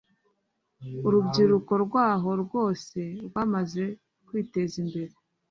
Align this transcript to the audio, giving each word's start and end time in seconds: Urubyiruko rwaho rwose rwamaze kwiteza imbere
Urubyiruko 1.07 1.71
rwaho 1.85 2.29
rwose 2.43 2.99
rwamaze 3.27 3.83
kwiteza 4.25 4.75
imbere 4.83 5.13